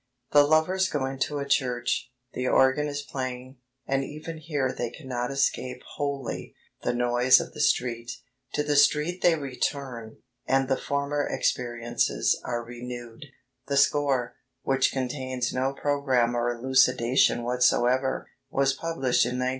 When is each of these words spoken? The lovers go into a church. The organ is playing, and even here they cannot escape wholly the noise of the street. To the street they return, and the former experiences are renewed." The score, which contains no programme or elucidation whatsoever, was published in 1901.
The 0.31 0.41
lovers 0.41 0.89
go 0.89 1.05
into 1.05 1.37
a 1.37 1.45
church. 1.47 2.11
The 2.33 2.47
organ 2.47 2.87
is 2.87 3.03
playing, 3.03 3.59
and 3.85 4.03
even 4.03 4.39
here 4.39 4.73
they 4.75 4.89
cannot 4.89 5.29
escape 5.29 5.83
wholly 5.93 6.55
the 6.81 6.91
noise 6.91 7.39
of 7.39 7.53
the 7.53 7.61
street. 7.61 8.11
To 8.53 8.63
the 8.63 8.75
street 8.75 9.21
they 9.21 9.35
return, 9.35 10.17
and 10.47 10.67
the 10.67 10.75
former 10.75 11.27
experiences 11.29 12.41
are 12.43 12.63
renewed." 12.63 13.27
The 13.67 13.77
score, 13.77 14.37
which 14.63 14.91
contains 14.91 15.53
no 15.53 15.71
programme 15.71 16.35
or 16.35 16.49
elucidation 16.49 17.43
whatsoever, 17.43 18.27
was 18.49 18.73
published 18.73 19.25
in 19.25 19.37
1901. 19.37 19.49